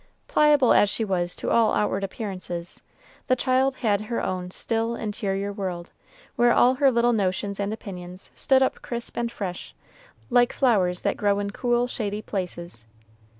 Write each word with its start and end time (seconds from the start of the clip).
Pliable 0.27 0.73
as 0.73 0.89
she 0.89 1.05
was 1.05 1.35
to 1.35 1.51
all 1.51 1.75
outward 1.75 2.03
appearances, 2.03 2.81
the 3.27 3.35
child 3.35 3.75
had 3.85 4.01
her 4.01 4.19
own 4.19 4.49
still, 4.49 4.95
interior 4.95 5.53
world, 5.53 5.91
where 6.35 6.51
all 6.53 6.73
her 6.73 6.89
little 6.89 7.13
notions 7.13 7.59
and 7.59 7.71
opinions 7.71 8.31
stood 8.33 8.63
up 8.63 8.81
crisp 8.81 9.15
and 9.15 9.31
fresh, 9.31 9.75
like 10.31 10.53
flowers 10.53 11.03
that 11.03 11.17
grow 11.17 11.37
in 11.37 11.51
cool, 11.51 11.85
shady 11.87 12.23
places. 12.23 12.87